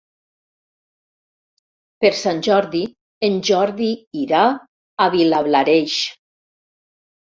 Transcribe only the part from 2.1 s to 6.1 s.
Sant Jordi en Jordi irà a Vilablareix.